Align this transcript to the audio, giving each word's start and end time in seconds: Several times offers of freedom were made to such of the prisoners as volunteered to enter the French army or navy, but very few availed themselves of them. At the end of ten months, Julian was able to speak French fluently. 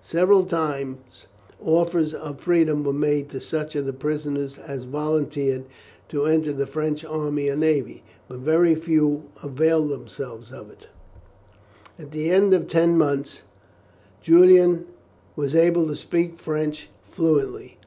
Several 0.00 0.44
times 0.46 1.26
offers 1.62 2.14
of 2.14 2.40
freedom 2.40 2.82
were 2.82 2.94
made 2.94 3.28
to 3.28 3.42
such 3.42 3.76
of 3.76 3.84
the 3.84 3.92
prisoners 3.92 4.56
as 4.56 4.84
volunteered 4.84 5.66
to 6.08 6.24
enter 6.24 6.50
the 6.50 6.66
French 6.66 7.04
army 7.04 7.50
or 7.50 7.56
navy, 7.56 8.02
but 8.26 8.38
very 8.38 8.74
few 8.74 9.24
availed 9.42 9.90
themselves 9.90 10.50
of 10.50 10.68
them. 10.68 10.78
At 11.98 12.10
the 12.10 12.30
end 12.30 12.54
of 12.54 12.68
ten 12.68 12.96
months, 12.96 13.42
Julian 14.22 14.86
was 15.36 15.54
able 15.54 15.86
to 15.88 15.94
speak 15.94 16.38
French 16.38 16.88
fluently. 17.02 17.76